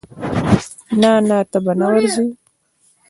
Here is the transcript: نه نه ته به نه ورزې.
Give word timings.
نه 1.01 1.11
نه 1.27 1.37
ته 1.51 1.57
به 1.63 1.73
نه 1.79 1.87
ورزې. 1.91 2.25